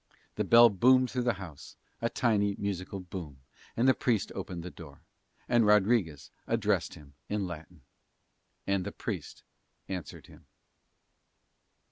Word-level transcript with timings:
The 0.33 0.43
bell 0.43 0.69
boomed 0.71 1.11
through 1.11 1.21
the 1.25 1.33
house, 1.35 1.75
a 2.01 2.09
tiny 2.09 2.55
musical 2.57 2.99
boom, 2.99 3.37
and 3.77 3.87
the 3.87 3.93
Priest 3.93 4.31
opened 4.33 4.63
the 4.63 4.71
door; 4.71 5.03
and 5.47 5.63
Rodriguez 5.63 6.31
addressed 6.47 6.95
him 6.95 7.13
in 7.29 7.45
Latin. 7.45 7.81
And 8.65 8.83
the 8.83 8.91
Priest 8.91 9.43
answered 9.87 10.25
him. 10.25 10.47